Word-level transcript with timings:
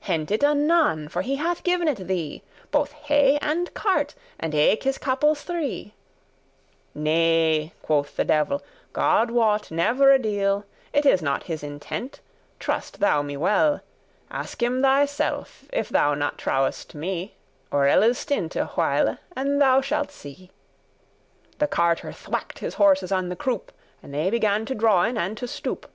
Hent* 0.00 0.32
it 0.32 0.42
anon, 0.42 1.06
for 1.08 1.22
he 1.22 1.36
hath 1.36 1.62
giv'n 1.62 1.86
it 1.86 2.08
thee, 2.08 2.42
*seize 2.42 2.70
Both 2.72 2.90
hay 2.90 3.38
and 3.40 3.72
cart, 3.74 4.16
and 4.40 4.52
eke 4.52 4.82
his 4.82 4.98
capels* 4.98 5.42
three." 5.42 5.76
*horses 5.76 6.62
<12> 6.94 7.02
"Nay," 7.04 7.72
quoth 7.82 8.16
the 8.16 8.24
devil, 8.24 8.60
"God 8.92 9.30
wot, 9.30 9.70
never 9.70 10.10
a 10.10 10.18
deal,* 10.18 10.64
whit 10.92 11.06
It 11.06 11.08
is 11.08 11.22
not 11.22 11.44
his 11.44 11.62
intent, 11.62 12.18
trust 12.58 12.98
thou 12.98 13.22
me 13.22 13.36
well; 13.36 13.80
Ask 14.32 14.60
him 14.60 14.82
thyself, 14.82 15.66
if 15.72 15.88
thou 15.90 16.12
not 16.12 16.38
trowest* 16.38 16.96
me, 16.96 17.36
*believest 17.70 17.70
Or 17.70 17.86
elles 17.86 18.18
stint* 18.18 18.56
a 18.56 18.66
while 18.74 19.16
and 19.36 19.62
thou 19.62 19.80
shalt 19.80 20.10
see." 20.10 20.50
*stop 21.50 21.58
The 21.60 21.68
carter 21.68 22.10
thwack'd 22.10 22.58
his 22.58 22.74
horses 22.74 23.12
on 23.12 23.28
the 23.28 23.36
croup, 23.36 23.70
And 24.02 24.12
they 24.12 24.28
began 24.28 24.66
to 24.66 24.74
drawen 24.74 25.16
and 25.16 25.38
to 25.38 25.46
stoop. 25.46 25.88